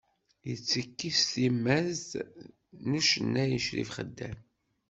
Yettiki 0.49 1.11
s 1.19 1.21
timmad 1.31 1.99
n 2.87 2.89
ucennay 2.99 3.53
Crif 3.65 3.89
Xeddam. 3.95 4.37